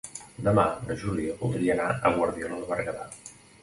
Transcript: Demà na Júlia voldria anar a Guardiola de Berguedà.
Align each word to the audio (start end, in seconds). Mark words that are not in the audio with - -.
Demà 0.47 0.63
na 0.87 0.97
Júlia 1.03 1.37
voldria 1.43 1.77
anar 1.79 1.89
a 1.97 2.15
Guardiola 2.19 2.63
de 2.67 2.75
Berguedà. 2.75 3.11